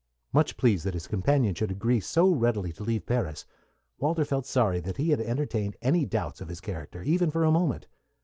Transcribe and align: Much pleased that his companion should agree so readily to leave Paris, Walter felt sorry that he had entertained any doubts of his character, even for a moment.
Much 0.33 0.57
pleased 0.57 0.83
that 0.83 0.95
his 0.95 1.05
companion 1.05 1.53
should 1.53 1.69
agree 1.69 1.99
so 1.99 2.27
readily 2.31 2.73
to 2.73 2.81
leave 2.81 3.05
Paris, 3.05 3.45
Walter 3.99 4.25
felt 4.25 4.47
sorry 4.47 4.79
that 4.79 4.97
he 4.97 5.11
had 5.11 5.21
entertained 5.21 5.77
any 5.79 6.07
doubts 6.07 6.41
of 6.41 6.47
his 6.49 6.59
character, 6.59 7.03
even 7.03 7.29
for 7.29 7.43
a 7.43 7.51
moment. 7.51 7.85